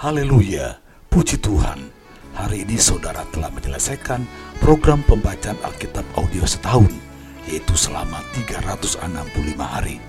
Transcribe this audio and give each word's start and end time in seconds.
Haleluya, 0.00 0.80
puji 1.12 1.36
Tuhan. 1.44 1.76
Hari 2.32 2.64
ini 2.64 2.80
saudara 2.80 3.20
telah 3.36 3.52
menyelesaikan 3.52 4.24
program 4.56 5.04
pembacaan 5.04 5.60
Alkitab 5.60 6.08
audio 6.16 6.40
setahun, 6.48 6.88
yaitu 7.44 7.76
selama 7.76 8.24
365 8.32 8.96
hari. 9.60 10.00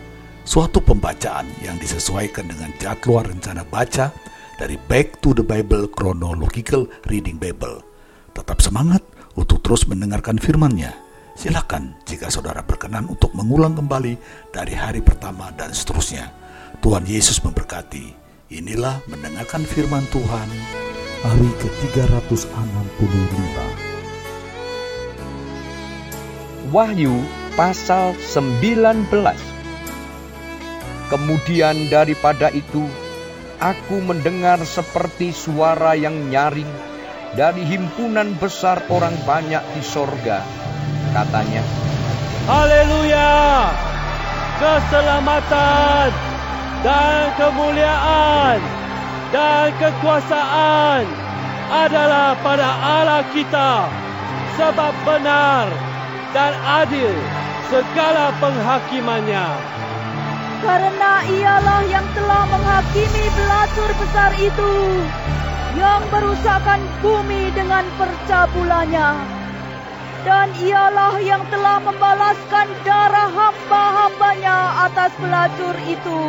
Suatu 0.47 0.79
pembacaan 0.79 1.43
yang 1.59 1.75
disesuaikan 1.75 2.47
dengan 2.47 2.71
jadwal 2.79 3.27
rencana 3.27 3.67
baca 3.67 4.15
dari 4.55 4.79
Back 4.87 5.19
to 5.19 5.35
the 5.35 5.43
Bible 5.43 5.91
Chronological 5.91 6.87
Reading 7.11 7.35
Bible. 7.35 7.83
Tetap 8.31 8.63
semangat 8.63 9.03
untuk 9.35 9.59
terus 9.59 9.91
mendengarkan 9.91 10.39
firman-Nya. 10.39 10.95
Silakan 11.35 11.99
jika 12.07 12.31
saudara 12.31 12.63
berkenan 12.63 13.11
untuk 13.11 13.35
mengulang 13.35 13.75
kembali 13.75 14.15
dari 14.55 14.71
hari 14.71 15.03
pertama 15.03 15.51
dan 15.51 15.75
seterusnya. 15.75 16.31
Tuhan 16.79 17.03
Yesus 17.03 17.43
memberkati. 17.43 18.20
Inilah 18.51 18.99
mendengarkan 19.07 19.63
firman 19.63 20.03
Tuhan 20.11 20.49
hari 21.23 21.51
ke-365. 21.63 23.55
Wahyu 26.75 27.15
pasal 27.55 28.11
19 28.19 29.07
Kemudian 31.07 31.87
daripada 31.87 32.51
itu 32.51 32.91
aku 33.63 34.03
mendengar 34.03 34.59
seperti 34.67 35.31
suara 35.31 35.95
yang 35.95 36.27
nyaring 36.27 36.67
dari 37.39 37.63
himpunan 37.63 38.35
besar 38.35 38.83
orang 38.91 39.15
banyak 39.23 39.63
di 39.79 39.79
sorga. 39.79 40.43
Katanya, 41.15 41.63
Haleluya! 42.51 43.31
Keselamatan 44.59 46.30
dan 46.81 47.29
kemuliaan 47.37 48.57
dan 49.29 49.69
kekuasaan 49.77 51.05
adalah 51.71 52.35
pada 52.41 52.69
Allah 52.81 53.23
kita 53.31 53.87
sebab 54.59 54.93
benar 55.07 55.69
dan 56.35 56.51
adil 56.83 57.13
segala 57.71 58.35
penghakimannya. 58.41 59.47
Karena 60.61 61.13
ialah 61.25 61.81
yang 61.89 62.05
telah 62.13 62.43
menghakimi 62.49 63.25
pelacur 63.33 63.89
besar 63.97 64.31
itu 64.37 64.73
yang 65.79 66.03
merusakkan 66.11 66.81
bumi 67.01 67.49
dengan 67.55 67.87
percabulannya. 67.97 69.40
Dan 70.21 70.53
ialah 70.61 71.17
yang 71.17 71.41
telah 71.49 71.81
membalaskan 71.81 72.67
darah 72.85 73.29
hamba-hambanya 73.33 74.85
atas 74.85 75.11
pelacur 75.17 75.75
itu. 75.89 76.19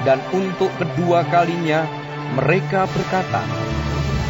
dan 0.00 0.16
untuk 0.32 0.72
kedua 0.80 1.20
kalinya 1.28 1.84
mereka 2.32 2.88
berkata, 2.88 3.44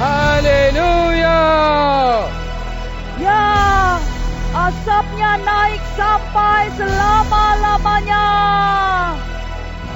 Haleluya! 0.03 1.41
Ya, 3.23 3.47
asapnya 4.51 5.39
naik 5.47 5.79
sampai 5.95 6.75
selama-lamanya. 6.75 8.27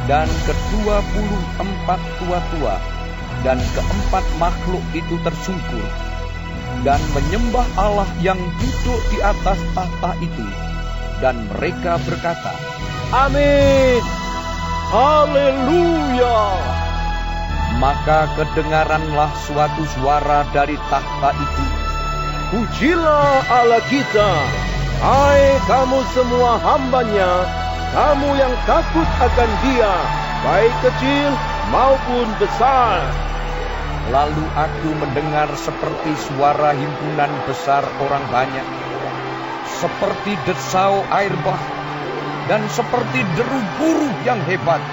dan 0.05 0.29
kedua 0.45 1.01
puluh 1.17 1.45
empat 1.59 2.01
tua-tua 2.21 2.77
dan 3.41 3.57
keempat 3.73 4.25
makhluk 4.37 4.85
itu 4.93 5.17
tersungkur 5.25 5.89
dan 6.85 7.01
menyembah 7.17 7.65
Allah 7.81 8.07
yang 8.21 8.37
duduk 8.61 9.01
di 9.09 9.19
atas 9.25 9.57
tahta 9.73 10.13
itu. 10.21 10.47
Dan 11.19 11.49
mereka 11.49 11.97
berkata, 12.05 12.53
Amin. 13.11 14.05
Haleluya! 14.93 16.41
Maka 17.81 18.31
kedengaranlah 18.39 19.33
suatu 19.49 19.83
suara 19.99 20.47
dari 20.55 20.79
tahta 20.93 21.35
itu. 21.35 21.67
Pujilah 22.55 23.43
Allah 23.51 23.83
kita, 23.91 24.31
hai 25.03 25.59
kamu 25.67 25.99
semua 26.15 26.55
hambanya, 26.63 27.43
kamu 27.91 28.31
yang 28.39 28.55
takut 28.63 29.09
akan 29.19 29.51
dia, 29.67 29.95
baik 30.47 30.75
kecil 30.87 31.35
maupun 31.75 32.31
besar. 32.39 33.03
Lalu 34.13 34.45
aku 34.53 34.91
mendengar 35.01 35.49
seperti 35.57 36.13
suara 36.29 36.77
himpunan 36.77 37.33
besar 37.49 37.89
orang 38.05 38.21
banyak, 38.29 38.67
seperti 39.81 40.37
desau 40.45 41.01
air 41.09 41.33
bah, 41.41 41.57
dan 42.45 42.69
seperti 42.69 43.25
deru 43.33 43.61
guru 43.81 44.13
yang 44.29 44.45
hebat. 44.45 44.85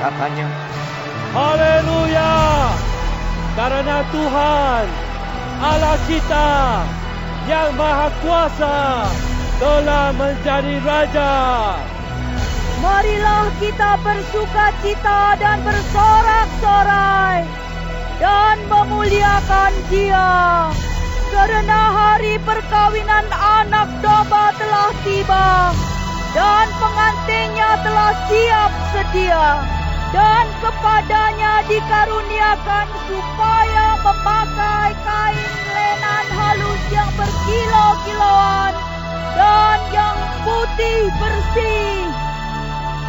Katanya, 0.00 0.48
Haleluya! 1.36 2.32
Karena 3.52 4.00
Tuhan, 4.08 4.84
Allah 5.60 5.98
kita, 6.08 6.48
yang 7.52 7.76
Maha 7.76 8.08
Kuasa, 8.24 9.04
telah 9.60 10.08
menjadi 10.16 10.80
Raja. 10.80 11.34
Marilah 12.80 13.52
kita 13.60 14.00
bersuka 14.00 14.72
cita 14.80 15.36
dan 15.36 15.60
bersorak-sorai 15.66 17.67
dan 18.18 18.58
memuliakan 18.66 19.72
Dia. 19.88 20.30
Karena 21.28 21.80
hari 21.92 22.40
perkawinan 22.42 23.26
anak 23.30 23.88
domba 24.02 24.50
telah 24.58 24.90
tiba 25.06 25.70
dan 26.34 26.66
pengantinnya 26.82 27.70
telah 27.84 28.12
siap 28.26 28.72
sedia. 28.92 29.48
Dan 30.08 30.48
kepadanya 30.64 31.68
dikaruniakan 31.68 32.86
supaya 33.12 33.86
memakai 34.00 34.96
kain 35.04 35.52
lenan 35.76 36.26
halus 36.32 36.82
yang 36.88 37.10
berkilau-kilauan 37.12 38.72
dan 39.36 39.78
yang 39.92 40.16
putih 40.48 41.12
bersih. 41.20 42.08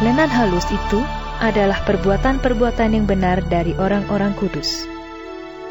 Lenan 0.04 0.28
halus 0.28 0.68
itu 0.68 1.00
adalah 1.40 1.80
perbuatan-perbuatan 1.88 2.92
yang 2.92 3.08
benar 3.08 3.40
dari 3.48 3.72
orang-orang 3.80 4.36
kudus. 4.36 4.99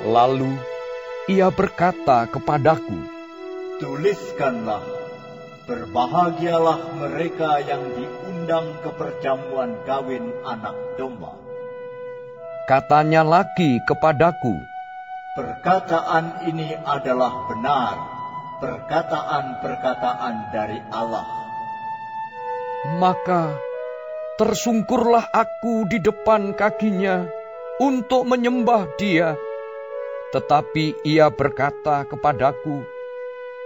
Lalu 0.07 0.55
ia 1.27 1.51
berkata 1.51 2.25
kepadaku, 2.31 2.99
Tuliskanlah, 3.79 4.83
berbahagialah 5.67 6.79
mereka 6.99 7.63
yang 7.63 7.83
diundang 7.95 8.67
ke 8.83 8.89
perjamuan 8.95 9.75
kawin 9.87 10.31
anak 10.43 10.75
domba. 10.99 11.35
katanya 12.67 13.25
lagi 13.25 13.81
kepadaku, 13.87 14.55
Perkataan 15.37 16.49
ini 16.51 16.75
adalah 16.83 17.47
benar, 17.47 17.95
perkataan-perkataan 18.59 20.35
dari 20.51 20.79
Allah. 20.91 21.27
maka 22.99 23.55
tersungkurlah 24.39 25.27
aku 25.35 25.83
di 25.91 25.99
depan 25.99 26.55
kakinya 26.55 27.27
untuk 27.79 28.23
menyembah 28.23 28.87
dia. 28.95 29.35
Tetapi 30.29 31.01
ia 31.01 31.33
berkata 31.33 32.05
kepadaku, 32.05 32.85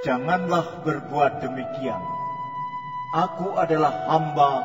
Janganlah 0.07 0.83
berbuat 0.83 1.43
demikian. 1.43 1.99
Aku 3.11 3.55
adalah 3.59 4.07
hamba 4.07 4.63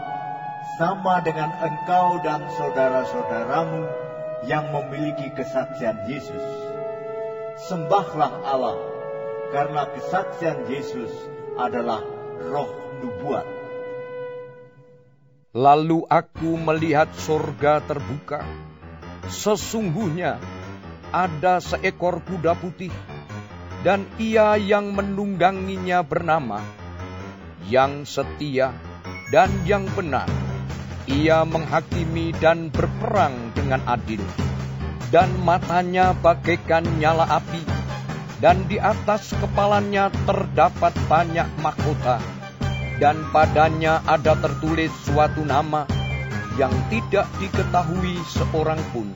sama 0.79 1.19
dengan 1.27 1.51
engkau 1.59 2.23
dan 2.23 2.47
saudara-saudaramu 2.55 3.83
yang 4.47 4.71
memiliki 4.71 5.31
kesaksian 5.35 6.07
Yesus. 6.07 6.43
Sembahlah 7.67 8.47
Allah, 8.47 8.79
karena 9.51 9.91
kesaksian 9.91 10.71
Yesus 10.71 11.11
adalah 11.59 12.07
roh 12.39 12.71
nubuat. 13.03 13.47
Lalu 15.51 16.07
aku 16.07 16.55
melihat 16.63 17.11
sorga 17.19 17.83
terbuka. 17.83 18.47
Sesungguhnya 19.27 20.39
ada 21.15 21.63
seekor 21.63 22.21
kuda 22.25 22.59
putih, 22.59 22.93
dan 23.83 24.05
ia 24.19 24.59
yang 24.59 24.93
menungganginya 24.93 26.03
bernama 26.03 26.61
yang 27.69 28.09
setia 28.09 28.73
dan 29.29 29.53
yang 29.69 29.85
benar. 29.93 30.29
Ia 31.09 31.49
menghakimi 31.49 32.37
dan 32.37 32.69
berperang 32.69 33.57
dengan 33.57 33.81
adil, 33.89 34.21
dan 35.09 35.33
matanya 35.41 36.13
bagaikan 36.13 36.85
nyala 37.01 37.25
api, 37.29 37.65
dan 38.45 38.69
di 38.69 38.77
atas 38.77 39.33
kepalanya 39.41 40.13
terdapat 40.29 40.93
banyak 41.09 41.49
mahkota 41.65 42.21
dan 42.99 43.15
padanya 43.31 44.03
ada 44.05 44.35
tertulis 44.35 44.91
suatu 45.07 45.47
nama 45.47 45.87
yang 46.59 46.75
tidak 46.91 47.31
diketahui 47.39 48.19
seorang 48.27 48.83
pun 48.91 49.15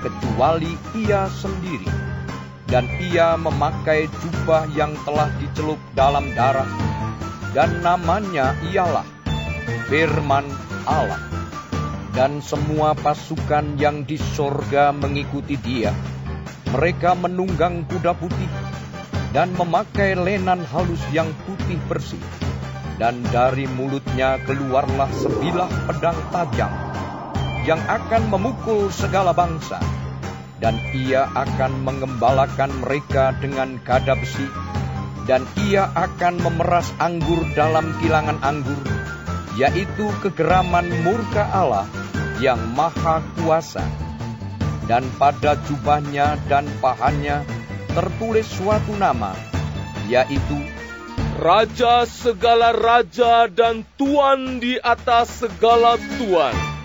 kecuali 0.00 0.74
ia 0.96 1.28
sendiri. 1.28 1.88
Dan 2.70 2.86
ia 3.02 3.34
memakai 3.34 4.06
jubah 4.22 4.70
yang 4.74 4.94
telah 5.02 5.26
dicelup 5.42 5.82
dalam 5.98 6.30
darah, 6.38 6.70
dan 7.50 7.82
namanya 7.82 8.54
ialah 8.70 9.02
Firman 9.90 10.46
Allah. 10.86 11.18
dan 12.10 12.42
semua 12.42 12.98
pasukan 12.98 13.78
yang 13.78 14.02
di 14.02 14.18
sorga 14.18 14.90
mengikuti 14.90 15.54
dia. 15.54 15.94
Mereka 16.74 17.14
menunggang 17.14 17.86
kuda 17.86 18.14
putih 18.18 18.50
dan 19.30 19.54
memakai 19.54 20.18
lenan 20.18 20.62
halus 20.74 21.02
yang 21.14 21.30
putih 21.46 21.78
bersih. 21.86 22.22
Dan 22.98 23.24
dari 23.32 23.64
mulutnya 23.64 24.36
keluarlah 24.44 25.08
sebilah 25.08 25.70
pedang 25.88 26.18
tajam 26.28 26.89
yang 27.64 27.80
akan 27.88 28.32
memukul 28.32 28.88
segala 28.88 29.36
bangsa. 29.36 29.80
Dan 30.60 30.76
ia 30.92 31.24
akan 31.32 31.88
mengembalakan 31.88 32.84
mereka 32.84 33.32
dengan 33.40 33.80
gada 33.80 34.12
besi, 34.12 34.44
dan 35.24 35.48
ia 35.56 35.88
akan 35.96 36.36
memeras 36.36 36.92
anggur 37.00 37.40
dalam 37.56 37.96
kilangan 38.04 38.36
anggur, 38.44 38.76
yaitu 39.56 40.12
kegeraman 40.20 40.84
murka 41.00 41.48
Allah 41.48 41.88
yang 42.44 42.60
maha 42.76 43.24
kuasa. 43.40 43.80
Dan 44.84 45.08
pada 45.16 45.56
jubahnya 45.64 46.36
dan 46.44 46.68
pahannya 46.84 47.40
tertulis 47.96 48.44
suatu 48.44 48.92
nama, 49.00 49.32
yaitu 50.12 50.60
Raja 51.40 52.04
segala 52.04 52.68
raja 52.76 53.48
dan 53.48 53.80
Tuan 53.96 54.60
di 54.60 54.76
atas 54.76 55.40
segala 55.40 55.96
tuan. 56.20 56.79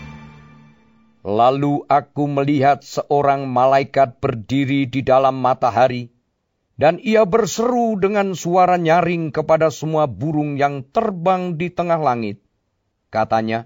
Lalu 1.26 1.82
aku 1.90 2.30
melihat 2.30 2.86
seorang 2.86 3.50
malaikat 3.50 4.22
berdiri 4.22 4.86
di 4.86 5.02
dalam 5.02 5.42
matahari, 5.42 6.14
dan 6.78 7.02
ia 7.02 7.26
berseru 7.26 7.98
dengan 7.98 8.38
suara 8.38 8.78
nyaring 8.78 9.34
kepada 9.34 9.74
semua 9.74 10.06
burung 10.06 10.54
yang 10.54 10.86
terbang 10.86 11.58
di 11.58 11.74
tengah 11.74 11.98
langit. 11.98 12.46
Katanya, 13.10 13.66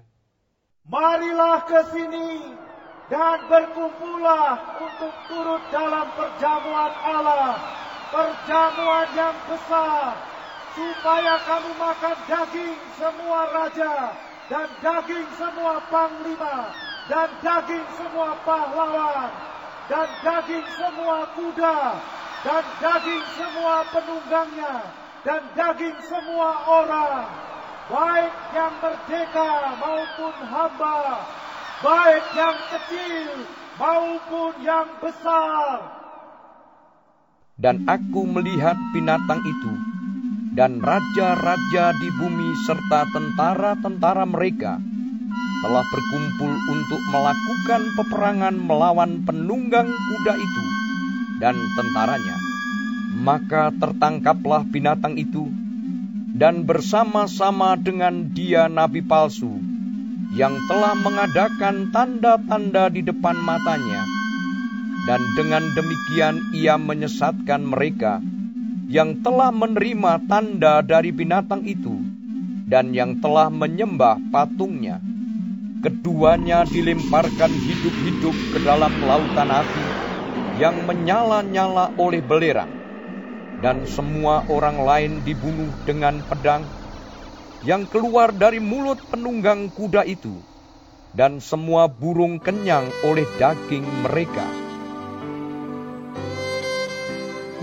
Marilah 0.88 1.60
ke 1.68 1.80
sini 1.92 2.56
dan 3.12 3.44
berkumpullah 3.44 4.80
untuk 4.80 5.14
turut 5.28 5.60
dalam 5.68 6.08
perjamuan 6.16 6.92
Allah, 7.04 7.60
perjamuan 8.08 9.08
yang 9.12 9.36
besar, 9.52 10.16
supaya 10.72 11.34
kamu 11.44 11.70
makan 11.76 12.16
daging 12.24 12.78
semua 12.96 13.40
raja, 13.52 14.16
dan 14.48 14.66
daging 14.80 15.28
semua 15.36 15.82
panglima, 15.92 16.72
dan 17.10 17.26
daging 17.42 17.86
semua 17.98 18.38
pahlawan, 18.46 19.30
dan 19.90 20.06
daging 20.22 20.66
semua 20.78 21.26
kuda, 21.34 21.78
dan 22.46 22.64
daging 22.78 23.24
semua 23.34 23.82
penunggangnya, 23.90 24.74
dan 25.26 25.42
daging 25.58 25.98
semua 26.06 26.50
orang 26.70 27.26
baik 27.90 28.34
yang 28.54 28.74
merdeka 28.78 29.50
maupun 29.82 30.34
hamba, 30.46 31.26
baik 31.82 32.24
yang 32.38 32.58
kecil 32.70 33.30
maupun 33.74 34.52
yang 34.62 34.86
besar. 35.02 35.98
Dan 37.58 37.90
aku 37.90 38.22
melihat 38.22 38.78
binatang 38.94 39.42
itu, 39.42 39.74
dan 40.54 40.78
raja-raja 40.78 41.90
di 41.98 42.08
bumi 42.14 42.54
serta 42.70 43.02
tentara-tentara 43.10 44.24
mereka 44.30 44.78
telah 45.60 45.84
berkumpul 45.92 46.52
untuk 46.72 47.00
melakukan 47.12 47.82
peperangan 47.96 48.56
melawan 48.56 49.20
penunggang 49.28 49.88
kuda 49.88 50.34
itu 50.36 50.64
dan 51.40 51.56
tentaranya. 51.76 52.36
Maka 53.20 53.68
tertangkaplah 53.76 54.64
binatang 54.64 55.20
itu, 55.20 55.52
dan 56.32 56.64
bersama-sama 56.64 57.76
dengan 57.76 58.32
dia 58.32 58.70
nabi 58.70 59.04
palsu 59.04 59.60
yang 60.32 60.54
telah 60.70 60.94
mengadakan 60.94 61.90
tanda-tanda 61.90 62.88
di 62.88 63.02
depan 63.04 63.36
matanya, 63.44 64.06
dan 65.04 65.20
dengan 65.36 65.64
demikian 65.76 66.40
ia 66.56 66.80
menyesatkan 66.80 67.60
mereka 67.66 68.22
yang 68.88 69.20
telah 69.20 69.52
menerima 69.52 70.24
tanda 70.24 70.80
dari 70.80 71.12
binatang 71.12 71.62
itu 71.66 72.00
dan 72.70 72.94
yang 72.94 73.18
telah 73.18 73.50
menyembah 73.50 74.18
patungnya. 74.30 75.09
Keduanya 75.80 76.68
dilemparkan 76.68 77.56
hidup-hidup 77.56 78.36
ke 78.52 78.60
dalam 78.60 79.00
lautan 79.00 79.48
api 79.48 79.88
yang 80.60 80.84
menyala-nyala 80.84 81.96
oleh 81.96 82.20
belerang. 82.20 82.68
Dan 83.56 83.88
semua 83.88 84.44
orang 84.52 84.84
lain 84.84 85.12
dibunuh 85.24 85.72
dengan 85.88 86.20
pedang 86.20 86.68
yang 87.64 87.88
keluar 87.88 88.28
dari 88.32 88.60
mulut 88.60 89.00
penunggang 89.08 89.72
kuda 89.72 90.04
itu, 90.04 90.44
dan 91.16 91.40
semua 91.40 91.88
burung 91.88 92.36
kenyang 92.36 92.88
oleh 93.04 93.24
daging 93.40 93.84
mereka. 94.04 94.44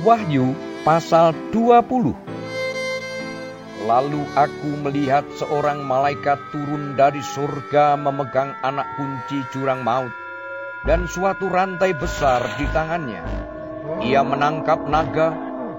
Wahyu 0.02 0.58
pasal 0.81 1.38
20 1.54 2.26
Lalu 3.88 4.19
aku 4.36 4.84
melihat 4.84 5.24
seorang 5.39 5.80
malaikat 5.88 6.51
turun 6.51 7.00
dari 7.00 7.24
surga 7.24 7.95
memegang 7.95 8.51
anak 8.60 8.84
kunci 9.00 9.48
jurang 9.56 9.80
maut 9.80 10.12
dan 10.84 11.07
suatu 11.07 11.48
rantai 11.48 11.95
besar 11.95 12.44
di 12.60 12.68
tangannya. 12.75 13.24
Ia 14.04 14.28
menangkap 14.28 14.84
naga 14.92 15.31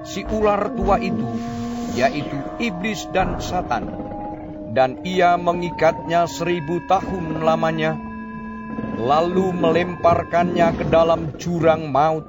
si 0.08 0.24
ular 0.24 0.72
tua 0.72 0.96
itu, 0.96 1.36
yaitu 1.92 2.40
iblis 2.56 3.04
dan 3.12 3.44
satan, 3.44 3.92
dan 4.72 5.04
ia 5.04 5.36
mengikatnya 5.36 6.24
seribu 6.24 6.80
tahun 6.88 7.44
lamanya, 7.44 7.92
lalu 8.96 9.52
melemparkannya 9.52 10.80
ke 10.80 10.84
dalam 10.88 11.36
jurang 11.36 11.92
maut, 11.92 12.24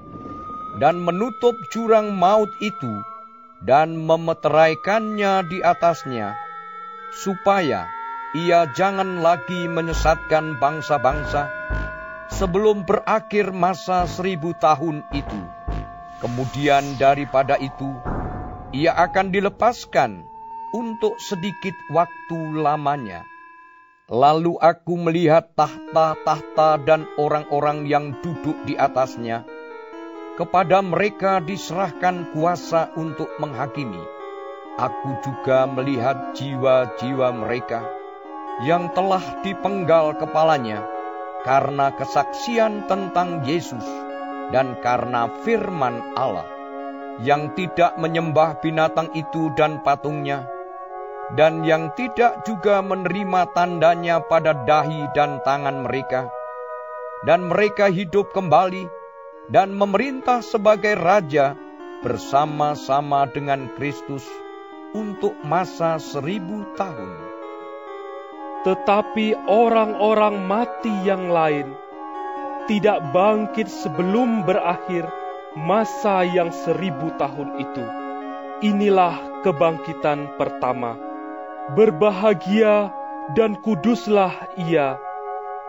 dan 0.84 1.00
menutup 1.00 1.56
jurang 1.72 2.20
maut 2.20 2.52
itu, 2.60 3.00
dan 3.60 4.00
memeteraikannya 4.00 5.44
di 5.48 5.60
atasnya, 5.60 6.36
supaya 7.12 7.88
ia 8.38 8.70
jangan 8.72 9.20
lagi 9.20 9.68
menyesatkan 9.68 10.62
bangsa-bangsa 10.62 11.50
sebelum 12.30 12.86
berakhir 12.86 13.50
masa 13.52 14.06
seribu 14.06 14.54
tahun 14.57 15.02
itu. 15.12 15.42
Kemudian 16.19 17.00
daripada 17.00 17.56
itu, 17.57 17.90
ia 18.76 18.94
akan 18.94 19.31
dilepaskan 19.31 20.28
untuk 20.76 21.18
sedikit 21.18 21.74
waktu 21.90 22.60
lamanya. 22.60 23.26
Lalu 24.10 24.57
aku 24.57 24.98
melihat 24.98 25.54
tahta-tahta 25.54 26.81
dan 26.81 27.06
orang-orang 27.18 27.86
yang 27.86 28.18
duduk 28.26 28.57
di 28.66 28.74
atasnya. 28.74 29.45
Kepada 30.40 30.80
mereka 30.80 31.44
diserahkan 31.44 32.31
kuasa 32.31 32.96
untuk 32.96 33.28
menghakimi. 33.44 34.00
Aku 34.80 35.19
juga 35.19 35.68
melihat 35.68 36.31
jiwa-jiwa 36.31 37.36
mereka 37.36 37.84
yang 38.64 38.88
telah 38.96 39.44
dipenggal 39.44 40.16
kepalanya 40.16 40.88
karena 41.44 41.92
kesaksian 41.92 42.88
tentang 42.88 43.44
Yesus 43.44 43.84
dan 44.56 44.80
karena 44.80 45.28
firman 45.44 46.16
Allah 46.16 46.48
yang 47.19 47.52
tidak 47.60 48.00
menyembah 48.00 48.64
binatang 48.64 49.12
itu 49.12 49.52
dan 49.60 49.84
patungnya, 49.84 50.48
dan 51.36 51.68
yang 51.68 51.92
tidak 52.00 52.48
juga 52.48 52.80
menerima 52.80 53.52
tandanya 53.52 54.24
pada 54.24 54.56
dahi 54.56 55.12
dan 55.12 55.44
tangan 55.44 55.84
mereka, 55.84 56.31
dan 57.28 57.52
mereka 57.52 57.92
hidup 57.92 58.31
kembali 58.31 58.99
dan 59.50 59.74
memerintah 59.74 60.46
sebagai 60.46 60.94
raja 60.94 61.58
bersama-sama 62.06 63.26
dengan 63.28 63.68
Kristus 63.76 64.24
untuk 64.94 65.34
masa 65.42 65.98
seribu 65.98 66.66
tahun. 66.78 67.12
Tetapi 68.64 69.50
orang-orang 69.50 70.46
mati 70.46 70.94
yang 71.04 71.34
lain 71.34 71.74
tidak 72.70 73.02
bangkit 73.10 73.66
sebelum 73.66 74.46
berakhir 74.46 75.10
masa 75.58 76.22
yang 76.22 76.54
seribu 76.54 77.10
tahun 77.18 77.58
itu. 77.58 77.86
Inilah 78.62 79.42
kebangkitan 79.42 80.38
pertama. 80.38 81.00
Berbahagia 81.74 82.92
dan 83.34 83.58
kuduslah 83.62 84.34
ia 84.60 85.00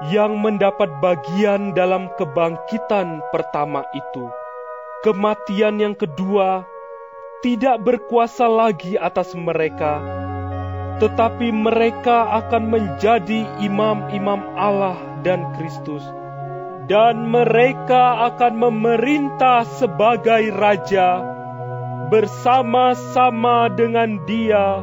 yang 0.09 0.41
mendapat 0.41 0.89
bagian 1.05 1.77
dalam 1.77 2.09
kebangkitan 2.17 3.21
pertama 3.29 3.85
itu. 3.93 4.33
Kematian 5.05 5.77
yang 5.77 5.93
kedua 5.93 6.65
tidak 7.45 7.85
berkuasa 7.85 8.49
lagi 8.49 8.97
atas 8.97 9.37
mereka, 9.37 10.01
tetapi 11.01 11.53
mereka 11.53 12.33
akan 12.45 12.69
menjadi 12.69 13.45
imam-imam 13.61 14.41
Allah 14.57 14.97
dan 15.21 15.53
Kristus 15.57 16.05
dan 16.91 17.31
mereka 17.31 18.35
akan 18.35 18.59
memerintah 18.59 19.63
sebagai 19.79 20.51
raja 20.51 21.23
bersama-sama 22.11 23.71
dengan 23.71 24.19
dia 24.27 24.83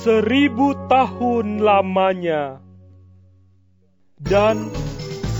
seribu 0.00 0.72
tahun 0.88 1.60
lamanya. 1.60 2.69
Dan 4.20 4.68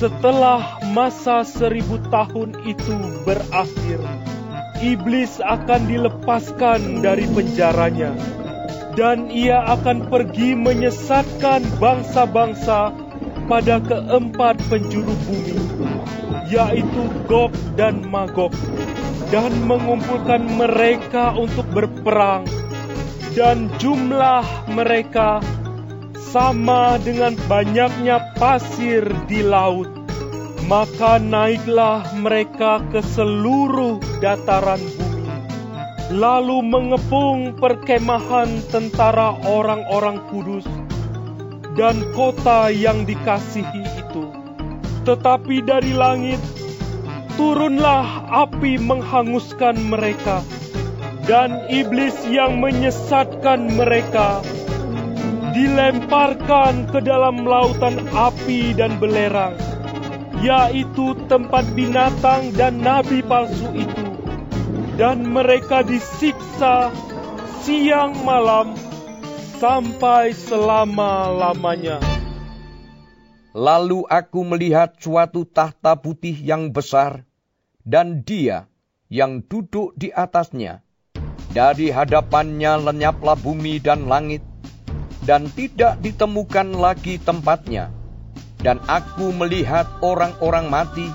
setelah 0.00 0.80
masa 0.96 1.44
seribu 1.44 2.00
tahun 2.08 2.56
itu 2.64 2.96
berakhir, 3.28 4.00
iblis 4.80 5.36
akan 5.44 5.84
dilepaskan 5.84 7.04
dari 7.04 7.28
penjaranya, 7.28 8.16
dan 8.96 9.28
ia 9.28 9.60
akan 9.76 10.08
pergi 10.08 10.56
menyesatkan 10.56 11.60
bangsa-bangsa 11.76 12.96
pada 13.44 13.84
keempat 13.84 14.56
penjuru 14.72 15.12
bumi, 15.28 15.60
yaitu 16.48 17.04
Gog 17.28 17.52
dan 17.76 18.00
Magog, 18.08 18.56
dan 19.28 19.52
mengumpulkan 19.68 20.40
mereka 20.56 21.36
untuk 21.36 21.68
berperang, 21.68 22.48
dan 23.36 23.68
jumlah 23.76 24.72
mereka 24.72 25.44
sama 26.28 27.00
dengan 27.00 27.32
banyaknya 27.48 28.36
pasir 28.36 29.08
di 29.24 29.40
laut. 29.40 29.88
Maka 30.68 31.18
naiklah 31.18 32.04
mereka 32.14 32.78
ke 32.94 33.02
seluruh 33.02 33.98
dataran 34.22 34.78
bumi, 34.78 35.26
lalu 36.14 36.62
mengepung 36.62 37.58
perkemahan 37.58 38.46
tentara 38.70 39.34
orang-orang 39.42 40.22
kudus 40.30 40.62
dan 41.74 41.98
kota 42.14 42.70
yang 42.70 43.02
dikasihi 43.02 43.82
itu. 43.98 44.30
Tetapi 45.02 45.64
dari 45.66 45.90
langit 45.90 46.38
turunlah 47.34 48.30
api 48.30 48.78
menghanguskan 48.78 49.74
mereka, 49.90 50.46
dan 51.26 51.66
iblis 51.66 52.14
yang 52.30 52.62
menyesatkan 52.62 53.74
mereka 53.74 54.38
dilemparkan 55.50 56.86
ke 56.90 57.02
dalam 57.02 57.42
lautan 57.42 57.98
api 58.14 58.74
dan 58.74 58.96
belerang, 59.02 59.58
yaitu 60.40 61.18
tempat 61.26 61.66
binatang 61.74 62.54
dan 62.54 62.78
nabi 62.80 63.20
palsu 63.20 63.66
itu, 63.74 64.06
dan 64.96 65.26
mereka 65.26 65.82
disiksa 65.82 66.94
siang 67.62 68.14
malam 68.22 68.74
sampai 69.60 70.32
selama-lamanya. 70.32 72.00
Lalu 73.50 74.06
aku 74.06 74.46
melihat 74.46 74.94
suatu 74.96 75.42
tahta 75.42 75.98
putih 75.98 76.38
yang 76.38 76.70
besar, 76.70 77.26
dan 77.82 78.22
dia 78.22 78.70
yang 79.10 79.42
duduk 79.42 79.90
di 79.98 80.14
atasnya. 80.14 80.86
Dari 81.50 81.90
hadapannya 81.90 82.78
lenyaplah 82.78 83.34
bumi 83.34 83.82
dan 83.82 84.06
langit, 84.06 84.46
dan 85.30 85.46
tidak 85.54 86.02
ditemukan 86.02 86.74
lagi 86.74 87.22
tempatnya. 87.22 87.94
Dan 88.58 88.82
aku 88.90 89.30
melihat 89.30 89.86
orang-orang 90.02 90.66
mati, 90.66 91.06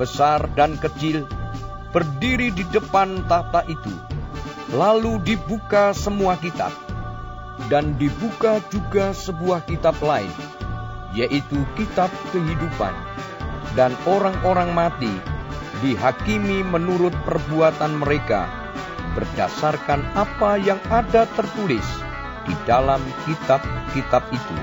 besar 0.00 0.48
dan 0.56 0.80
kecil, 0.80 1.28
berdiri 1.92 2.48
di 2.48 2.64
depan 2.72 3.28
tahta 3.28 3.60
itu. 3.68 3.92
Lalu 4.72 5.20
dibuka 5.20 5.92
semua 5.92 6.40
kitab, 6.40 6.72
dan 7.68 7.92
dibuka 8.00 8.64
juga 8.72 9.12
sebuah 9.12 9.68
kitab 9.68 10.00
lain, 10.00 10.32
yaitu 11.12 11.60
kitab 11.76 12.08
kehidupan. 12.32 12.96
Dan 13.76 13.92
orang-orang 14.08 14.72
mati 14.72 15.12
dihakimi 15.84 16.64
menurut 16.64 17.12
perbuatan 17.28 18.00
mereka, 18.00 18.48
berdasarkan 19.12 20.02
apa 20.16 20.56
yang 20.56 20.80
ada 20.88 21.28
tertulis 21.36 21.84
di 22.46 22.54
dalam 22.64 23.02
kitab-kitab 23.26 24.22
itu. 24.30 24.56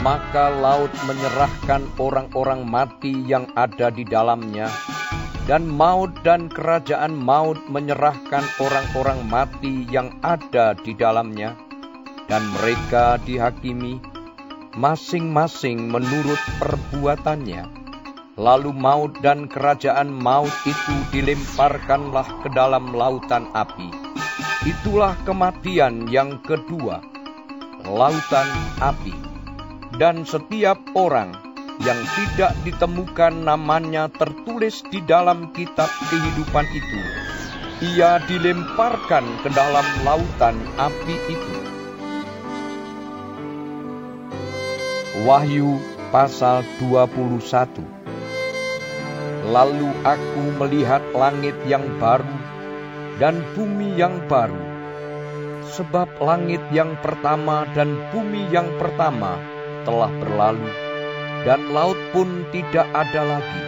Maka 0.00 0.52
laut 0.52 0.92
menyerahkan 1.08 1.84
orang-orang 1.96 2.64
mati 2.64 3.12
yang 3.24 3.48
ada 3.56 3.88
di 3.88 4.04
dalamnya, 4.04 4.68
dan 5.46 5.64
maut 5.64 6.10
dan 6.26 6.50
kerajaan 6.50 7.14
maut 7.14 7.56
menyerahkan 7.70 8.44
orang-orang 8.60 9.22
mati 9.30 9.86
yang 9.88 10.12
ada 10.20 10.74
di 10.76 10.92
dalamnya, 10.92 11.56
dan 12.28 12.42
mereka 12.60 13.16
dihakimi 13.22 14.02
masing-masing 14.76 15.88
menurut 15.88 16.38
perbuatannya. 16.60 17.64
Lalu 18.36 18.68
maut 18.76 19.16
dan 19.24 19.48
kerajaan 19.48 20.12
maut 20.12 20.52
itu 20.68 20.94
dilemparkanlah 21.08 22.44
ke 22.44 22.52
dalam 22.52 22.92
lautan 22.92 23.48
api. 23.56 24.05
Itulah 24.66 25.14
kematian 25.22 26.10
yang 26.10 26.42
kedua, 26.42 26.98
lautan 27.86 28.50
api. 28.82 29.14
Dan 29.94 30.26
setiap 30.26 30.74
orang 30.98 31.30
yang 31.86 31.94
tidak 32.18 32.50
ditemukan 32.66 33.46
namanya 33.46 34.10
tertulis 34.10 34.82
di 34.90 34.98
dalam 35.06 35.54
kitab 35.54 35.86
kehidupan 36.10 36.66
itu, 36.74 37.00
ia 37.94 38.18
dilemparkan 38.26 39.22
ke 39.46 39.54
dalam 39.54 39.86
lautan 40.02 40.58
api 40.82 41.14
itu. 41.30 41.56
Wahyu 45.22 45.78
pasal 46.10 46.66
21 46.82 47.86
Lalu 49.46 49.90
aku 50.02 50.42
melihat 50.58 51.06
langit 51.14 51.54
yang 51.70 51.86
baru 52.02 52.55
dan 53.16 53.40
bumi 53.56 53.96
yang 53.96 54.24
baru. 54.28 54.76
Sebab 55.66 56.22
langit 56.22 56.62
yang 56.72 56.96
pertama 57.02 57.68
dan 57.76 57.98
bumi 58.14 58.48
yang 58.48 58.70
pertama 58.80 59.36
telah 59.84 60.08
berlalu, 60.08 60.70
dan 61.44 61.60
laut 61.74 61.98
pun 62.10 62.46
tidak 62.54 62.86
ada 62.94 63.22
lagi. 63.36 63.64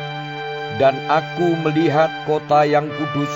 Dan 0.78 0.94
aku 1.10 1.58
melihat 1.66 2.08
kota 2.24 2.62
yang 2.62 2.86
kudus, 2.86 3.34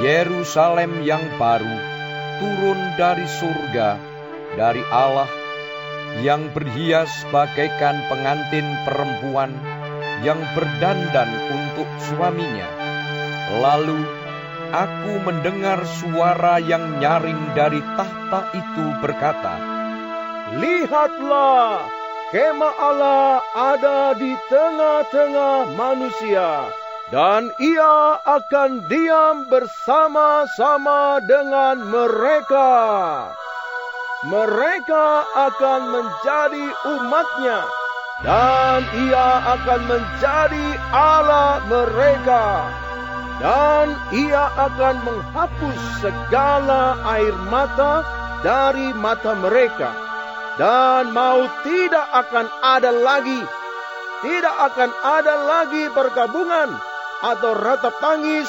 Yerusalem 0.00 1.02
yang 1.02 1.22
baru, 1.36 1.76
turun 2.38 2.80
dari 2.94 3.26
surga, 3.26 3.98
dari 4.54 4.84
Allah, 4.94 5.28
yang 6.22 6.52
berhias 6.54 7.10
bagaikan 7.34 7.98
pengantin 8.06 8.68
perempuan 8.86 9.52
yang 10.22 10.38
berdandan 10.54 11.30
untuk 11.50 11.88
suaminya. 11.98 12.68
Lalu 13.58 14.21
aku 14.72 15.20
mendengar 15.20 15.84
suara 16.00 16.56
yang 16.56 16.96
nyaring 16.96 17.52
dari 17.52 17.84
tahta 17.94 18.48
itu 18.56 18.86
berkata, 19.04 19.60
Lihatlah, 20.56 21.84
kemah 22.32 22.74
Allah 22.80 23.44
ada 23.52 24.16
di 24.16 24.32
tengah-tengah 24.48 25.76
manusia, 25.76 26.72
dan 27.12 27.52
ia 27.60 28.16
akan 28.24 28.88
diam 28.88 29.44
bersama-sama 29.52 31.20
dengan 31.28 31.84
mereka. 31.84 32.72
Mereka 34.24 35.06
akan 35.34 35.80
menjadi 35.92 36.66
umatnya, 36.96 37.60
dan 38.24 38.80
ia 39.08 39.28
akan 39.56 39.80
menjadi 39.84 40.66
Allah 40.96 41.60
mereka 41.68 42.81
dan 43.42 43.90
ia 44.14 44.46
akan 44.54 45.02
menghapus 45.02 45.80
segala 45.98 46.94
air 47.18 47.34
mata 47.50 48.06
dari 48.46 48.94
mata 48.94 49.34
mereka, 49.34 49.90
dan 50.62 51.10
maut 51.10 51.50
tidak 51.66 52.06
akan 52.14 52.46
ada 52.62 52.94
lagi. 52.94 53.42
Tidak 54.22 54.56
akan 54.70 54.90
ada 55.02 55.34
lagi 55.42 55.90
perkabungan, 55.90 56.70
atau 57.26 57.58
ratap 57.58 57.98
tangis, 57.98 58.46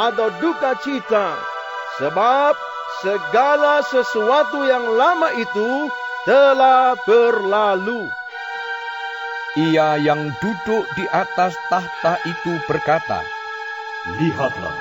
atau 0.00 0.32
duka 0.40 0.72
cita, 0.80 1.36
sebab 2.00 2.56
segala 3.04 3.84
sesuatu 3.84 4.64
yang 4.64 4.96
lama 4.96 5.28
itu 5.36 5.92
telah 6.24 6.96
berlalu. 7.04 8.08
Ia 9.60 10.00
yang 10.00 10.32
duduk 10.40 10.88
di 10.96 11.04
atas 11.12 11.52
tahta 11.68 12.16
itu 12.24 12.56
berkata, 12.64 13.20
Lihatlah, 14.18 14.74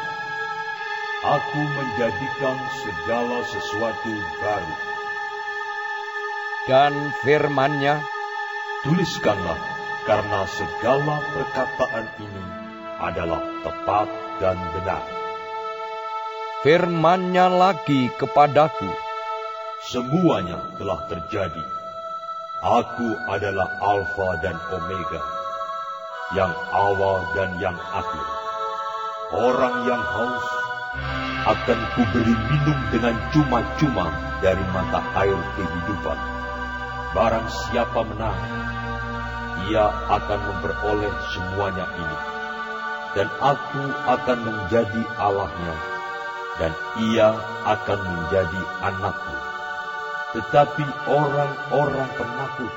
aku 1.21 1.62
menjadikan 1.62 2.57
segala 2.81 3.45
sesuatu 3.45 4.13
baru. 4.41 4.75
Dan 6.65 6.93
firmannya, 7.21 8.01
Tuliskanlah, 8.81 9.59
karena 10.09 10.41
segala 10.50 11.21
perkataan 11.36 12.07
ini 12.17 12.45
adalah 12.98 13.43
tepat 13.62 14.07
dan 14.41 14.57
benar. 14.74 15.05
Firmannya 16.65 17.45
lagi 17.53 18.09
kepadaku, 18.17 18.89
Semuanya 19.93 20.57
telah 20.81 21.05
terjadi. 21.05 21.65
Aku 22.65 23.07
adalah 23.29 23.77
Alfa 23.77 24.41
dan 24.41 24.57
Omega, 24.74 25.21
yang 26.33 26.51
awal 26.74 27.24
dan 27.38 27.55
yang 27.62 27.77
akhir 27.77 28.38
Orang 29.29 29.86
yang 29.86 30.01
haus 30.01 30.48
akan 31.45 31.79
kuberi 31.93 32.33
minum 32.33 32.79
dengan 32.89 33.13
cuma-cuma 33.29 34.09
dari 34.41 34.65
mata 34.74 35.05
air 35.21 35.38
kehidupan. 35.53 36.17
Barang 37.13 37.45
siapa 37.45 38.09
menang, 38.09 38.41
ia 39.69 39.86
akan 40.09 40.39
memperoleh 40.50 41.13
semuanya 41.29 41.86
ini. 41.93 42.17
Dan 43.13 43.29
aku 43.38 43.83
akan 44.09 44.39
menjadi 44.50 45.01
Allahnya, 45.21 45.75
dan 46.57 46.74
ia 47.13 47.29
akan 47.69 48.00
menjadi 48.01 48.62
anakku. 48.81 49.36
Tetapi 50.41 50.86
orang-orang 51.05 52.09
penakut, 52.17 52.74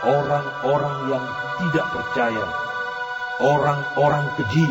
orang-orang 0.00 0.96
yang 1.12 1.24
tidak 1.60 1.86
percaya, 1.92 2.46
orang-orang 3.36 4.24
keji, 4.40 4.68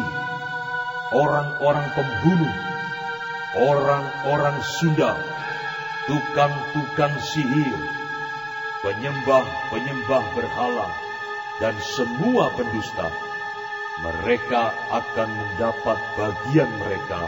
orang-orang 1.12 1.88
pembunuh, 1.96 2.56
orang-orang 3.56 4.58
Sunda, 4.64 5.16
tukang-tukang 6.08 7.16
sihir, 7.20 7.80
penyembah-penyembah 8.84 10.24
berhala, 10.36 10.88
dan 11.64 11.74
semua 11.82 12.54
pendusta, 12.54 13.08
mereka 14.04 14.76
akan 14.94 15.30
mendapat 15.32 15.98
bagian 16.20 16.70
mereka 16.86 17.22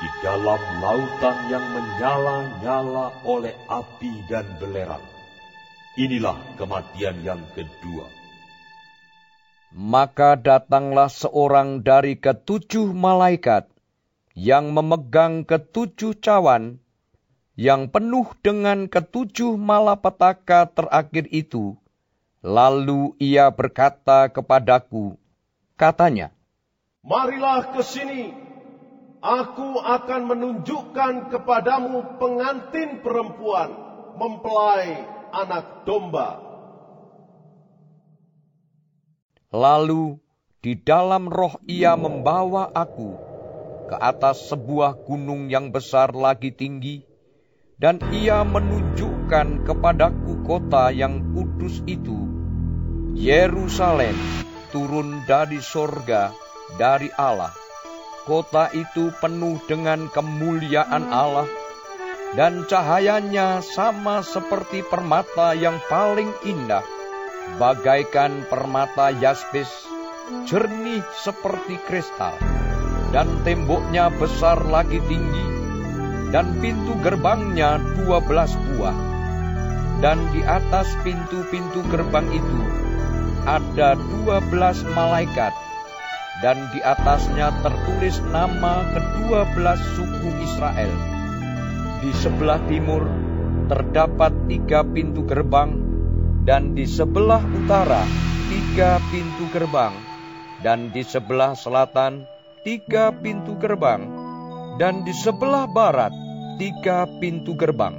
di 0.00 0.08
dalam 0.24 0.58
lautan 0.80 1.36
yang 1.52 1.62
menyala-nyala 1.76 3.20
oleh 3.22 3.52
api 3.68 4.24
dan 4.26 4.48
belerang. 4.56 5.04
Inilah 6.00 6.56
kematian 6.56 7.20
yang 7.20 7.42
kedua. 7.52 8.19
Maka 9.70 10.34
datanglah 10.34 11.06
seorang 11.06 11.86
dari 11.86 12.18
ketujuh 12.18 12.90
malaikat 12.90 13.70
yang 14.34 14.74
memegang 14.74 15.46
ketujuh 15.46 16.18
cawan 16.18 16.82
yang 17.54 17.86
penuh 17.86 18.26
dengan 18.42 18.90
ketujuh 18.90 19.54
malapetaka 19.54 20.66
terakhir 20.74 21.30
itu, 21.30 21.78
Lalu 22.40 23.12
ia 23.20 23.52
berkata 23.52 24.32
kepadaku, 24.32 25.20
katanya, 25.76 26.32
Marilah 27.04 27.76
ke 27.76 27.84
sini, 27.84 28.32
aku 29.20 29.76
akan 29.76 30.22
menunjukkan 30.24 31.28
kepadamu 31.28 32.16
pengantin 32.16 33.04
perempuan 33.04 33.76
mempelai 34.16 35.04
anak 35.36 35.84
domba. 35.84 36.49
Lalu 39.50 40.14
di 40.62 40.78
dalam 40.78 41.26
roh 41.26 41.58
ia 41.66 41.98
membawa 41.98 42.70
aku 42.70 43.18
ke 43.90 43.98
atas 43.98 44.46
sebuah 44.46 45.02
gunung 45.02 45.50
yang 45.50 45.74
besar 45.74 46.14
lagi 46.14 46.54
tinggi, 46.54 47.02
dan 47.74 47.98
ia 48.14 48.46
menunjukkan 48.46 49.66
kepadaku 49.66 50.46
kota 50.46 50.94
yang 50.94 51.34
kudus 51.34 51.82
itu, 51.90 52.14
Yerusalem 53.18 54.14
turun 54.70 55.26
dari 55.26 55.58
sorga 55.58 56.30
dari 56.78 57.10
Allah. 57.18 57.50
Kota 58.30 58.70
itu 58.70 59.10
penuh 59.18 59.58
dengan 59.66 60.06
kemuliaan 60.06 61.10
Allah, 61.10 61.50
dan 62.38 62.70
cahayanya 62.70 63.66
sama 63.66 64.22
seperti 64.22 64.86
permata 64.86 65.58
yang 65.58 65.82
paling 65.90 66.30
indah, 66.46 66.86
bagaikan 67.56 68.46
permata 68.46 69.10
yaspis, 69.10 69.66
jernih 70.46 71.02
seperti 71.24 71.80
kristal, 71.90 72.36
dan 73.10 73.26
temboknya 73.42 74.12
besar 74.14 74.62
lagi 74.68 75.02
tinggi, 75.10 75.46
dan 76.30 76.60
pintu 76.62 76.94
gerbangnya 77.02 77.82
dua 77.98 78.22
belas 78.22 78.54
buah. 78.54 78.94
Dan 80.00 80.16
di 80.32 80.40
atas 80.40 80.88
pintu-pintu 81.04 81.84
gerbang 81.92 82.24
itu 82.32 82.60
ada 83.44 83.98
dua 83.98 84.40
belas 84.48 84.80
malaikat, 84.96 85.52
dan 86.40 86.56
di 86.72 86.80
atasnya 86.80 87.52
tertulis 87.60 88.16
nama 88.32 88.80
kedua 88.96 89.44
belas 89.52 89.76
suku 89.98 90.28
Israel. 90.40 90.92
Di 92.00 92.16
sebelah 92.16 92.64
timur 92.64 93.04
terdapat 93.68 94.32
tiga 94.48 94.80
pintu 94.88 95.28
gerbang, 95.28 95.89
dan 96.50 96.74
di 96.74 96.82
sebelah 96.82 97.38
utara 97.46 98.02
tiga 98.50 98.98
pintu 99.14 99.46
gerbang, 99.54 99.94
dan 100.66 100.90
di 100.90 101.06
sebelah 101.06 101.54
selatan 101.54 102.26
tiga 102.66 103.14
pintu 103.14 103.54
gerbang, 103.54 104.02
dan 104.74 105.06
di 105.06 105.14
sebelah 105.14 105.70
barat 105.70 106.10
tiga 106.58 107.06
pintu 107.22 107.54
gerbang. 107.54 107.94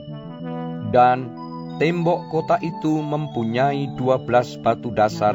Dan 0.92 1.32
Tembok 1.80 2.28
kota 2.28 2.60
itu 2.60 3.00
mempunyai 3.00 3.96
dua 3.96 4.20
belas 4.20 4.60
batu 4.60 4.92
dasar, 4.92 5.34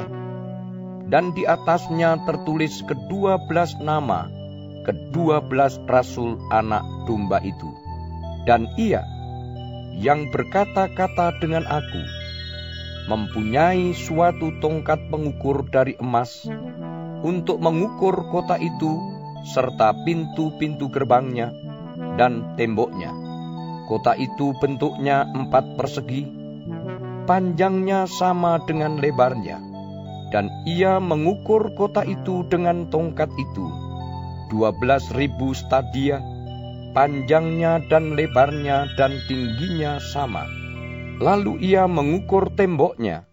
dan 1.09 1.33
di 1.33 1.49
atasnya 1.49 2.21
tertulis 2.23 2.85
kedua 2.85 3.41
belas 3.49 3.75
nama, 3.81 4.29
kedua 4.85 5.41
belas 5.41 5.81
rasul 5.89 6.37
anak 6.53 6.85
domba 7.09 7.41
itu. 7.41 7.67
Dan 8.45 8.69
ia, 8.77 9.01
yang 9.97 10.29
berkata-kata 10.31 11.41
dengan 11.41 11.65
aku, 11.67 12.16
mempunyai 13.07 13.95
suatu 13.95 14.59
tongkat 14.59 14.99
pengukur 15.09 15.63
dari 15.71 15.95
emas 16.03 16.47
untuk 17.23 17.63
mengukur 17.63 18.31
kota 18.35 18.59
itu 18.59 18.99
serta 19.47 19.95
pintu-pintu 20.03 20.91
gerbangnya 20.91 21.55
dan 22.19 22.59
temboknya. 22.59 23.15
Kota 23.87 24.19
itu 24.19 24.51
bentuknya 24.59 25.23
empat 25.23 25.79
persegi, 25.79 26.27
panjangnya 27.31 28.11
sama 28.11 28.59
dengan 28.67 28.99
lebarnya, 28.99 29.63
dan 30.35 30.51
ia 30.67 30.99
mengukur 30.99 31.71
kota 31.79 32.03
itu 32.03 32.43
dengan 32.51 32.91
tongkat 32.91 33.31
itu, 33.39 33.67
dua 34.51 34.75
belas 34.75 35.07
ribu 35.15 35.55
stadia, 35.55 36.19
panjangnya 36.99 37.79
dan 37.87 38.19
lebarnya 38.19 38.91
dan 38.99 39.23
tingginya 39.31 40.03
sama. 40.03 40.66
Lalu 41.17 41.65
ia 41.65 41.89
mengukur 41.89 42.53
temboknya, 42.53 43.25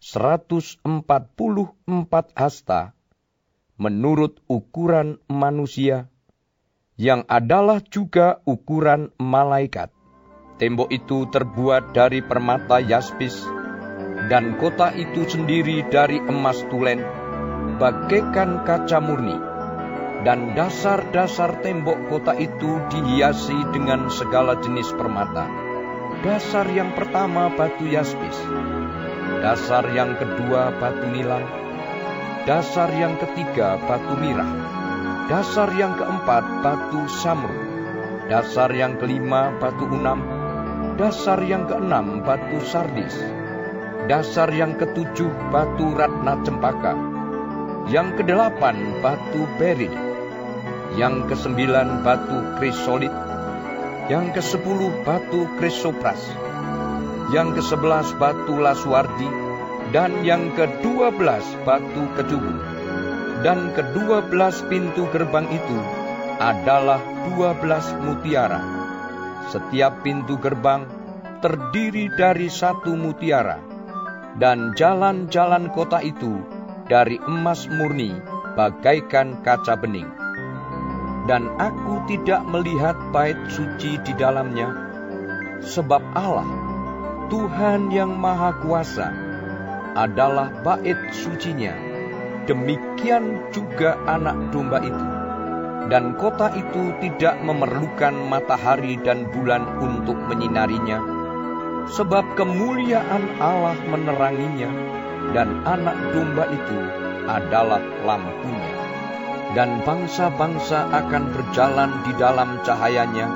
seratus 0.00 0.80
empat 0.80 1.36
puluh 1.36 1.76
empat 1.84 2.32
hasta, 2.32 2.96
menurut 3.76 4.40
ukuran 4.48 5.20
manusia, 5.28 6.08
yang 6.96 7.28
adalah 7.28 7.84
juga 7.84 8.40
ukuran 8.48 9.12
malaikat. 9.20 9.92
Tembok 10.56 10.88
itu 10.96 11.28
terbuat 11.28 11.92
dari 11.92 12.24
permata 12.24 12.80
yaspis, 12.80 13.36
dan 14.32 14.56
kota 14.56 14.88
itu 14.96 15.28
sendiri 15.28 15.84
dari 15.92 16.16
emas 16.24 16.64
tulen, 16.72 17.04
bagaikan 17.76 18.64
kaca 18.64 18.98
murni. 19.04 19.36
Dan 20.24 20.56
dasar-dasar 20.56 21.60
tembok 21.60 22.08
kota 22.08 22.32
itu 22.32 22.80
dihiasi 22.88 23.76
dengan 23.76 24.08
segala 24.08 24.56
jenis 24.56 24.88
permata. 24.96 25.63
Dasar 26.24 26.64
yang 26.72 26.96
pertama 26.96 27.52
batu 27.52 27.84
yaspis, 27.84 28.40
dasar 29.44 29.84
yang 29.92 30.16
kedua 30.16 30.72
batu 30.80 31.04
nilam, 31.12 31.44
dasar 32.48 32.88
yang 32.96 33.20
ketiga 33.20 33.76
batu 33.84 34.16
mirah, 34.16 34.48
dasar 35.28 35.68
yang 35.76 35.92
keempat 36.00 36.64
batu 36.64 37.04
samru, 37.20 37.60
dasar 38.32 38.72
yang 38.72 38.96
kelima 38.96 39.52
batu 39.60 39.84
unam, 39.84 40.44
Dasar 40.94 41.42
yang 41.42 41.66
keenam 41.66 42.22
batu 42.22 42.62
sardis. 42.62 43.18
Dasar 44.06 44.46
yang 44.54 44.78
ketujuh 44.78 45.50
batu 45.50 45.90
ratna 45.90 46.38
cempaka. 46.46 46.94
Yang 47.90 48.22
kedelapan 48.22 49.02
batu 49.02 49.42
beril. 49.58 49.90
Yang 50.94 51.34
kesembilan 51.34 52.06
batu 52.06 52.38
krisolit. 52.62 53.10
Yang 54.08 54.40
kesepuluh 54.40 54.92
batu 55.02 55.48
krisopras. 55.56 56.20
Yang 57.32 57.60
kesebelas 57.60 58.12
batu 58.20 58.56
laswardi. 58.56 59.30
Dan 59.92 60.24
yang 60.24 60.52
kedua 60.56 61.12
belas 61.12 61.44
batu 61.64 62.04
kecubu. 62.16 62.54
Dan 63.44 63.76
kedua 63.76 64.24
belas 64.24 64.64
pintu 64.66 65.04
gerbang 65.12 65.44
itu 65.52 65.78
adalah 66.40 66.98
dua 67.30 67.54
belas 67.54 67.86
mutiara 68.02 68.84
setiap 69.54 70.02
pintu 70.02 70.40
gerbang 70.40 70.88
terdiri 71.44 72.08
dari 72.16 72.48
satu 72.48 72.96
mutiara, 72.96 73.60
dan 74.40 74.72
jalan-jalan 74.72 75.68
kota 75.70 76.00
itu 76.00 76.40
dari 76.88 77.20
emas 77.28 77.68
murni, 77.68 78.16
bagaikan 78.56 79.44
kaca 79.44 79.76
bening. 79.76 80.23
Dan 81.24 81.56
aku 81.56 82.04
tidak 82.04 82.44
melihat 82.44 82.96
bait 83.08 83.36
suci 83.48 83.96
di 84.04 84.12
dalamnya, 84.12 84.68
sebab 85.64 86.02
Allah, 86.12 86.44
Tuhan 87.32 87.88
yang 87.88 88.12
Maha 88.12 88.60
Kuasa, 88.60 89.08
adalah 89.96 90.52
bait 90.60 91.00
sucinya. 91.16 91.72
Demikian 92.44 93.48
juga 93.56 93.96
anak 94.04 94.52
domba 94.52 94.84
itu 94.84 95.14
dan 95.88 96.16
kota 96.16 96.48
itu 96.56 96.96
tidak 97.04 97.36
memerlukan 97.44 98.14
matahari 98.28 98.96
dan 99.04 99.28
bulan 99.28 99.68
untuk 99.84 100.16
menyinarinya, 100.16 100.98
sebab 101.92 102.24
kemuliaan 102.40 103.36
Allah 103.36 103.76
meneranginya, 103.92 104.70
dan 105.36 105.60
anak 105.68 105.96
domba 106.16 106.48
itu 106.48 106.80
adalah 107.28 107.82
lampunya. 108.04 108.83
Dan 109.54 109.86
bangsa-bangsa 109.86 110.90
akan 110.90 111.30
berjalan 111.30 111.90
di 112.02 112.12
dalam 112.18 112.58
cahayanya, 112.66 113.28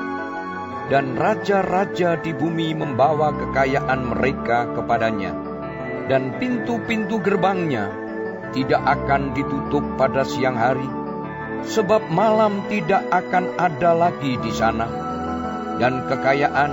dan 0.91 1.15
raja-raja 1.15 2.19
di 2.19 2.35
bumi 2.35 2.75
membawa 2.75 3.31
kekayaan 3.31 4.11
mereka 4.11 4.67
kepadanya. 4.75 5.31
Dan 6.11 6.35
pintu-pintu 6.35 7.23
gerbangnya 7.23 7.87
tidak 8.51 8.83
akan 8.83 9.31
ditutup 9.31 9.85
pada 9.95 10.27
siang 10.27 10.59
hari, 10.59 10.89
sebab 11.63 12.11
malam 12.11 12.67
tidak 12.67 13.07
akan 13.15 13.55
ada 13.55 13.95
lagi 13.95 14.35
di 14.43 14.51
sana. 14.51 14.91
Dan 15.79 16.03
kekayaan 16.11 16.71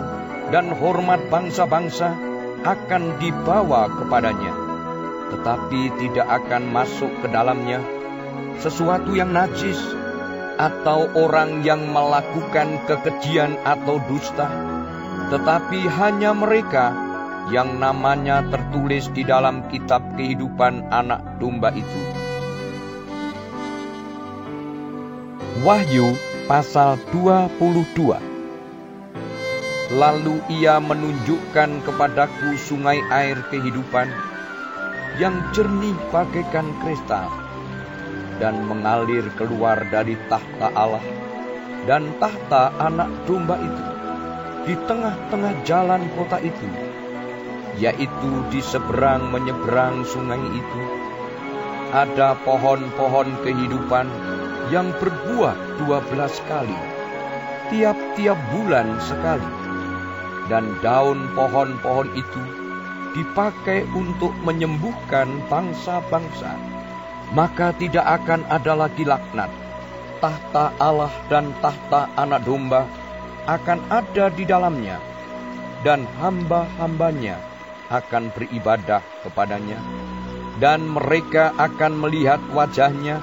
dan 0.51 0.75
hormat 0.75 1.31
bangsa-bangsa 1.31 2.19
akan 2.67 3.23
dibawa 3.23 3.87
kepadanya 3.95 4.67
tetapi 5.27 5.91
tidak 5.99 6.27
akan 6.27 6.71
masuk 6.71 7.11
ke 7.23 7.27
dalamnya 7.31 7.83
sesuatu 8.61 9.13
yang 9.13 9.33
najis 9.37 9.79
atau 10.57 11.09
orang 11.13 11.61
yang 11.61 11.93
melakukan 11.93 12.81
kekejian 12.89 13.61
atau 13.61 14.01
dusta, 14.09 14.49
tetapi 15.29 15.85
hanya 15.85 16.33
mereka 16.33 16.97
yang 17.53 17.79
namanya 17.79 18.43
tertulis 18.49 19.07
di 19.13 19.23
dalam 19.23 19.69
kitab 19.69 20.03
kehidupan 20.17 20.89
anak 20.91 21.23
domba 21.39 21.71
itu. 21.77 22.01
Wahyu 25.63 26.17
pasal 26.49 27.01
22 27.13 28.37
Lalu 29.87 30.43
ia 30.51 30.83
menunjukkan 30.83 31.87
kepadaku 31.87 32.59
sungai 32.59 32.99
air 33.07 33.39
kehidupan, 33.55 34.11
yang 35.23 35.47
jernih 35.55 35.95
bagaikan 36.11 36.75
kristal 36.83 37.46
dan 38.43 38.65
mengalir 38.65 39.25
keluar 39.35 39.81
dari 39.89 40.19
tahta 40.29 40.73
Allah. 40.75 41.05
Dan 41.87 42.19
tahta 42.19 42.75
anak 42.83 43.09
domba 43.31 43.57
itu 43.63 43.85
di 44.67 44.75
tengah-tengah 44.91 45.63
jalan 45.63 46.03
kota 46.19 46.43
itu 46.43 46.67
yaitu 47.77 48.33
di 48.51 48.59
seberang 48.65 49.31
menyeberang 49.31 50.03
sungai 50.09 50.41
itu 50.41 50.83
ada 51.95 52.35
pohon-pohon 52.43 53.31
kehidupan 53.47 54.09
yang 54.75 54.91
berbuah 54.99 55.55
dua 55.79 56.03
belas 56.11 56.35
kali 56.51 56.75
tiap-tiap 57.71 58.39
bulan 58.55 58.99
sekali. 59.03 59.51
Dan 60.47 60.79
daun 60.79 61.35
pohon-pohon 61.35 62.15
itu 62.15 62.43
dipakai 63.19 63.83
untuk 63.99 64.31
menyembuhkan 64.47 65.27
bangsa-bangsa, 65.51 66.55
maka 67.33 67.75
tidak 67.75 68.07
akan 68.23 68.47
ada 68.47 68.77
lagi 68.77 69.03
laknat. 69.03 69.51
Tahta 70.23 70.73
Allah 70.79 71.13
dan 71.27 71.51
tahta 71.59 72.09
anak 72.15 72.47
domba 72.47 72.87
akan 73.47 73.79
ada 73.91 74.27
di 74.33 74.43
dalamnya, 74.43 74.99
dan 75.87 76.03
hamba-hambanya 76.19 77.39
akan 77.93 78.35
beribadah 78.35 79.05
kepadanya, 79.23 79.79
dan 80.59 80.83
mereka 80.83 81.55
akan 81.55 81.95
melihat 82.01 82.43
wajahnya, 82.51 83.23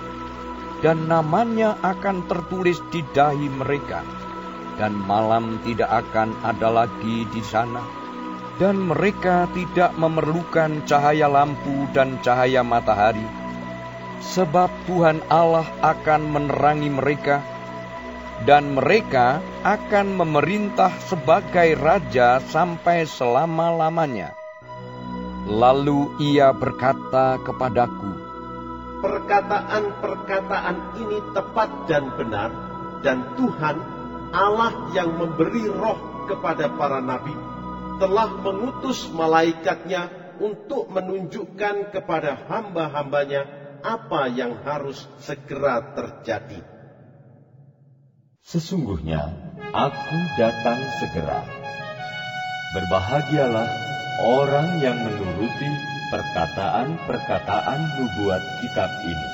dan 0.79 1.11
namanya 1.11 1.75
akan 1.83 2.23
tertulis 2.29 2.79
di 2.93 3.03
dahi 3.11 3.51
mereka, 3.51 4.05
dan 4.79 4.95
malam 4.95 5.59
tidak 5.67 5.91
akan 5.91 6.31
ada 6.45 6.69
lagi 6.71 7.27
di 7.31 7.43
sana. 7.43 7.83
Dan 8.53 8.85
mereka 8.85 9.49
tidak 9.49 9.97
memerlukan 9.97 10.85
cahaya 10.85 11.25
lampu 11.25 11.89
dan 11.89 12.21
cahaya 12.21 12.61
matahari, 12.61 13.25
sebab 14.31 14.71
Tuhan 14.88 15.19
Allah 15.27 15.67
akan 15.83 16.21
menerangi 16.31 16.88
mereka, 16.88 17.43
dan 18.47 18.79
mereka 18.79 19.43
akan 19.67 20.15
memerintah 20.15 20.95
sebagai 21.12 21.75
raja 21.75 22.39
sampai 22.39 23.03
selama-lamanya. 23.03 24.31
Lalu 25.43 26.15
ia 26.23 26.55
berkata 26.55 27.36
kepadaku, 27.43 28.23
Perkataan-perkataan 29.03 30.77
ini 31.03 31.19
tepat 31.36 31.69
dan 31.91 32.07
benar, 32.15 32.51
dan 33.03 33.36
Tuhan 33.36 33.75
Allah 34.31 34.95
yang 34.95 35.19
memberi 35.19 35.67
roh 35.67 36.25
kepada 36.31 36.71
para 36.71 37.03
nabi 37.03 37.36
telah 37.99 38.31
mengutus 38.41 39.12
malaikatnya 39.12 40.09
untuk 40.41 40.89
menunjukkan 40.89 41.93
kepada 41.93 42.47
hamba-hambanya 42.49 43.62
apa 43.84 44.32
yang 44.32 44.63
harus 44.63 45.06
segera 45.19 45.93
terjadi. 45.93 46.63
Sesungguhnya 48.43 49.36
aku 49.76 50.17
datang 50.39 50.80
segera. 51.04 51.43
Berbahagialah 52.74 53.69
orang 54.24 54.80
yang 54.82 54.98
menuruti 54.98 55.72
perkataan-perkataan 56.10 57.82
nubuat 58.00 58.41
kitab 58.63 58.89
ini. 59.04 59.30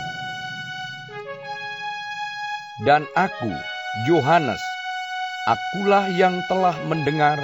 Dan 2.83 3.03
aku, 3.11 3.51
Yohanes, 4.07 4.63
akulah 5.47 6.07
yang 6.07 6.39
telah 6.47 6.75
mendengar 6.87 7.39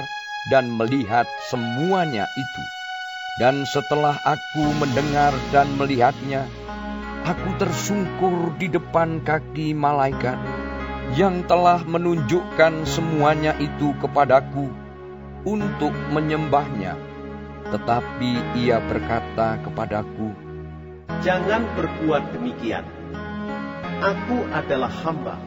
dan 0.48 0.72
melihat 0.72 1.28
semuanya 1.52 2.24
itu. 2.32 2.64
Dan 3.36 3.68
setelah 3.68 4.16
aku 4.24 4.64
mendengar 4.80 5.36
dan 5.52 5.68
melihatnya, 5.76 6.48
aku 7.26 7.58
tersungkur 7.58 8.54
di 8.54 8.70
depan 8.70 9.18
kaki 9.18 9.74
malaikat 9.74 10.38
yang 11.18 11.42
telah 11.50 11.82
menunjukkan 11.82 12.86
semuanya 12.86 13.58
itu 13.58 13.90
kepadaku 13.98 14.70
untuk 15.42 15.90
menyembahnya. 16.14 16.94
Tetapi 17.66 18.62
ia 18.62 18.78
berkata 18.78 19.58
kepadaku, 19.58 20.30
Jangan 21.26 21.66
berbuat 21.74 22.30
demikian. 22.30 22.86
Aku 23.98 24.46
adalah 24.54 24.92
hamba, 25.02 25.42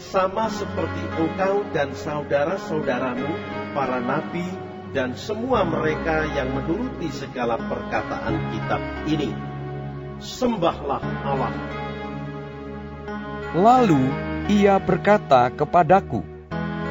sama 0.00 0.48
seperti 0.48 1.02
engkau 1.20 1.68
dan 1.76 1.92
saudara-saudaramu 1.92 3.28
para 3.76 4.00
nabi, 4.00 4.48
dan 4.96 5.12
semua 5.12 5.60
mereka 5.68 6.24
yang 6.32 6.56
menuruti 6.56 7.12
segala 7.12 7.60
perkataan 7.60 8.36
kitab 8.56 8.80
ini. 9.08 9.51
Sembahlah 10.22 11.02
Allah. 11.26 11.50
Lalu 13.58 14.06
ia 14.46 14.78
berkata 14.78 15.50
kepadaku, 15.50 16.22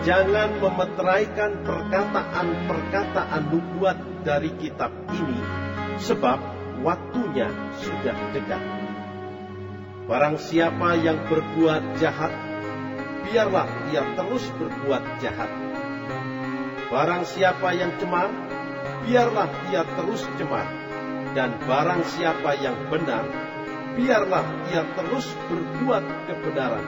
Jangan 0.04 0.60
memeteraikan 0.60 1.64
perkataan-perkataan 1.64 3.44
nubuat 3.48 3.98
dari 4.28 4.52
kitab 4.60 4.92
ini, 5.16 5.40
sebab 6.04 6.38
waktunya 6.84 7.48
sudah 7.80 8.18
dekat. 8.36 8.62
Barang 10.12 10.36
siapa 10.36 11.00
yang 11.00 11.24
berbuat 11.32 11.98
jahat, 12.04 12.36
biarlah 13.24 13.70
ia 13.96 14.04
terus 14.20 14.44
berbuat 14.60 15.24
jahat 15.24 15.50
Barang 16.92 17.24
siapa 17.24 17.72
yang 17.72 17.96
cemar, 18.04 18.28
biarlah 19.08 19.48
ia 19.72 19.88
terus 19.96 20.28
cemar. 20.36 20.81
Dan 21.32 21.64
barang 21.64 22.04
siapa 22.12 22.60
yang 22.60 22.92
benar, 22.92 23.24
biarlah 23.96 24.68
ia 24.68 24.84
terus 25.00 25.28
berbuat 25.48 26.04
kebenaran. 26.28 26.86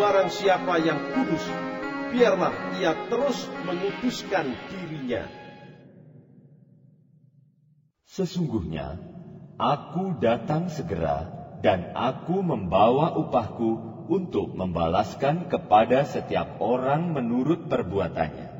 Barang 0.00 0.32
siapa 0.32 0.80
yang 0.80 0.96
kudus, 1.12 1.44
biarlah 2.08 2.52
ia 2.80 2.96
terus 3.12 3.48
menguduskan 3.68 4.56
dirinya. 4.72 5.28
Sesungguhnya, 8.08 8.96
aku 9.60 10.16
datang 10.18 10.72
segera 10.72 11.28
dan 11.60 11.92
aku 11.92 12.40
membawa 12.40 13.12
upahku 13.14 13.76
untuk 14.10 14.56
membalaskan 14.56 15.46
kepada 15.46 16.08
setiap 16.08 16.58
orang 16.58 17.12
menurut 17.12 17.68
perbuatannya. 17.68 18.59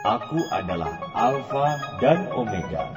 Aku 0.00 0.40
adalah 0.48 0.96
Alfa 1.12 1.76
dan 2.00 2.24
Omega, 2.32 2.88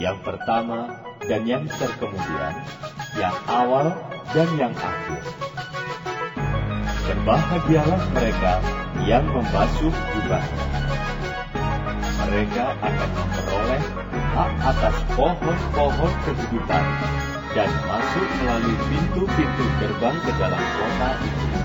yang 0.00 0.16
pertama 0.24 0.88
dan 1.28 1.44
yang 1.44 1.68
terkemudian, 1.68 2.56
yang 3.20 3.36
awal 3.44 3.92
dan 4.32 4.48
yang 4.56 4.72
akhir. 4.72 5.20
Berbahagialah 7.04 8.00
mereka 8.16 8.64
yang 9.04 9.28
membasuh 9.28 9.92
jubahnya. 9.92 10.64
Mereka 12.24 12.64
akan 12.80 13.10
memperoleh 13.12 13.82
hak 14.32 14.52
atas 14.72 14.96
pohon-pohon 15.20 16.12
kehidupan 16.24 16.84
dan 17.52 17.68
masuk 17.84 18.28
melalui 18.40 18.76
pintu-pintu 18.88 19.64
gerbang 19.84 20.16
ke 20.24 20.32
dalam 20.40 20.64
kota 20.80 21.10
itu. 21.20 21.60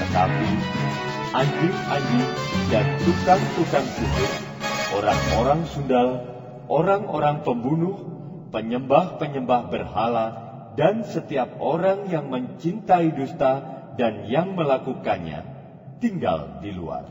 Tetapi 0.00 0.50
anjing-anjing 1.32 2.30
dan 2.68 2.86
tukang-tukang 3.00 3.88
sihir, 3.96 4.32
orang-orang 4.92 5.60
sundal, 5.72 6.08
orang-orang 6.68 7.40
pembunuh, 7.40 7.96
penyembah-penyembah 8.52 9.72
berhala, 9.72 10.26
dan 10.76 11.04
setiap 11.04 11.56
orang 11.60 12.08
yang 12.08 12.28
mencintai 12.32 13.12
dusta 13.16 13.64
dan 13.96 14.28
yang 14.28 14.56
melakukannya 14.56 15.44
tinggal 16.00 16.60
di 16.64 16.72
luar. 16.72 17.08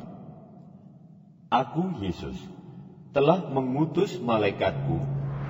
Aku, 1.51 1.99
Yesus, 2.01 2.37
telah 3.11 3.49
mengutus 3.51 4.17
malaikatku 4.17 4.97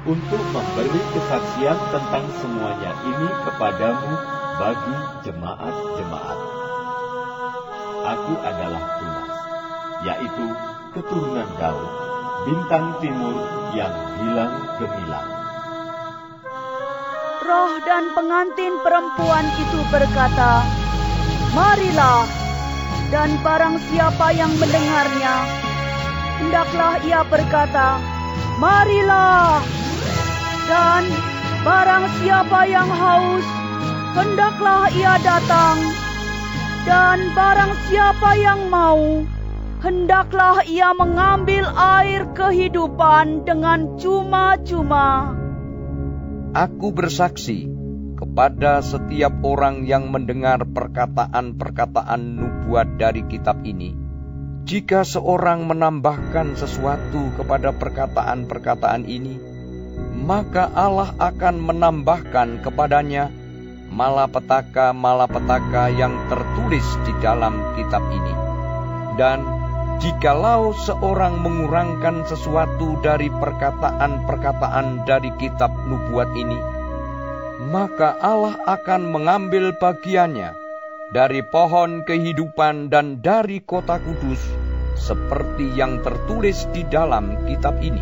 untuk 0.01 0.43
memberi 0.49 1.01
kesaksian 1.13 1.77
tentang 1.93 2.25
semuanya 2.41 2.91
ini 3.05 3.29
kepadamu 3.45 4.11
bagi 4.57 4.95
jemaat-jemaat. 5.29 6.60
Aku 8.01 8.33
adalah 8.41 8.83
Tunas, 8.97 9.31
yaitu 10.01 10.45
keturunan 10.97 11.45
Daud, 11.61 11.89
bintang 12.49 12.97
timur 12.97 13.37
yang 13.77 13.93
hilang 14.17 14.55
gemilang. 14.81 15.29
Roh 17.45 17.73
dan 17.85 18.09
pengantin 18.17 18.73
perempuan 18.81 19.45
itu 19.53 19.85
berkata, 19.93 20.65
Marilah, 21.53 22.25
dan 23.13 23.37
barang 23.45 23.77
siapa 23.93 24.33
yang 24.33 24.49
mendengarnya, 24.57 25.35
hendaklah 26.41 26.97
ia 27.05 27.21
berkata, 27.21 28.01
Marilah, 28.57 29.61
dan 30.65 31.05
barang 31.61 32.05
siapa 32.17 32.65
yang 32.65 32.89
haus, 32.89 33.45
hendaklah 34.17 34.89
ia 34.97 35.21
datang, 35.21 36.00
dan 36.85 37.33
barang 37.37 37.73
siapa 37.89 38.29
yang 38.41 38.73
mau, 38.73 39.21
hendaklah 39.85 40.65
ia 40.65 40.93
mengambil 40.97 41.69
air 41.77 42.25
kehidupan 42.33 43.45
dengan 43.45 43.97
cuma-cuma. 44.01 45.37
Aku 46.51 46.91
bersaksi 46.91 47.69
kepada 48.17 48.83
setiap 48.85 49.33
orang 49.41 49.87
yang 49.89 50.09
mendengar 50.13 50.61
perkataan-perkataan 50.61 52.21
nubuat 52.37 53.01
dari 53.01 53.25
kitab 53.25 53.61
ini. 53.65 53.97
Jika 54.61 55.01
seorang 55.01 55.65
menambahkan 55.65 56.53
sesuatu 56.53 57.33
kepada 57.33 57.73
perkataan-perkataan 57.73 59.09
ini, 59.09 59.41
maka 60.21 60.69
Allah 60.69 61.17
akan 61.17 61.55
menambahkan 61.65 62.61
kepadanya 62.61 63.33
malapetaka-malapetaka 63.91 65.91
yang 65.91 66.15
tertulis 66.31 66.87
di 67.03 67.13
dalam 67.19 67.75
kitab 67.75 68.01
ini. 68.09 68.33
Dan 69.19 69.43
jikalau 69.99 70.71
seorang 70.73 71.43
mengurangkan 71.43 72.25
sesuatu 72.25 72.97
dari 73.03 73.29
perkataan-perkataan 73.29 75.03
dari 75.03 75.29
kitab 75.37 75.69
nubuat 75.85 76.31
ini, 76.33 76.57
maka 77.69 78.17
Allah 78.17 78.57
akan 78.65 79.13
mengambil 79.13 79.77
bagiannya 79.77 80.57
dari 81.11 81.43
pohon 81.43 82.07
kehidupan 82.07 82.89
dan 82.89 83.19
dari 83.19 83.59
kota 83.61 83.99
kudus, 83.99 84.39
seperti 84.95 85.75
yang 85.75 85.99
tertulis 86.01 86.65
di 86.71 86.87
dalam 86.87 87.45
kitab 87.45 87.77
ini. 87.83 88.01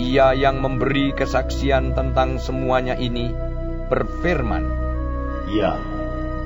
Ia 0.00 0.32
yang 0.32 0.64
memberi 0.64 1.12
kesaksian 1.12 1.92
tentang 1.92 2.40
semuanya 2.40 2.96
ini 2.96 3.28
berfirman, 3.92 4.79
Ya, 5.50 5.74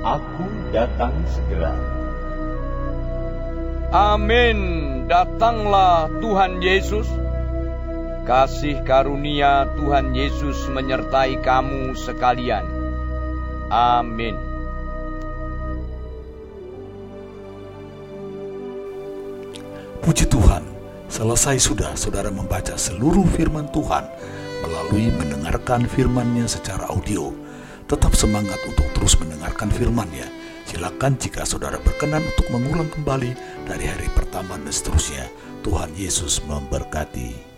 aku 0.01 0.49
datang 0.73 1.13
segera. 1.29 1.77
Amin. 3.93 4.57
Datanglah 5.05 6.09
Tuhan 6.17 6.57
Yesus. 6.57 7.05
Kasih 8.25 8.81
karunia 8.81 9.69
Tuhan 9.77 10.17
Yesus 10.17 10.57
menyertai 10.73 11.37
kamu 11.45 11.93
sekalian. 11.93 12.65
Amin. 13.69 14.33
Puji 20.01 20.25
Tuhan, 20.25 20.65
selesai 21.13 21.61
sudah 21.61 21.93
saudara 21.93 22.33
membaca 22.33 22.73
seluruh 22.73 23.29
firman 23.37 23.69
Tuhan 23.69 24.09
melalui 24.65 25.13
mendengarkan 25.13 25.85
firman-Nya 25.85 26.49
secara 26.49 26.89
audio. 26.89 27.44
Tetap 27.85 28.17
semangat 28.17 28.57
untuk 28.65 28.89
terus 28.97 29.13
mendengarkan 29.21 29.69
firman-Nya 29.69 30.45
Silakan 30.65 31.13
jika 31.21 31.45
saudara 31.45 31.77
berkenan 31.77 32.25
untuk 32.25 32.49
mengulang 32.49 32.89
kembali 32.89 33.31
dari 33.69 33.85
hari 33.85 34.09
pertama 34.17 34.57
dan 34.57 34.73
seterusnya. 34.73 35.29
Tuhan 35.61 35.93
Yesus 35.93 36.41
memberkati. 36.41 37.54